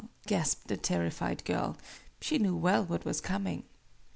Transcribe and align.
gasped 0.25 0.67
the 0.67 0.75
terrified 0.75 1.45
girl. 1.45 1.77
She 2.21 2.39
knew 2.39 2.55
well 2.55 2.83
what 2.83 3.05
was 3.05 3.21
coming. 3.21 3.65